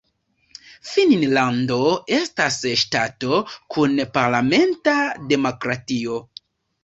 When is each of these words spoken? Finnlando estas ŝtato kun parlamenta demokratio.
Finnlando 0.91 1.75
estas 2.19 2.57
ŝtato 2.83 3.41
kun 3.75 3.95
parlamenta 4.17 4.95
demokratio. 5.35 6.19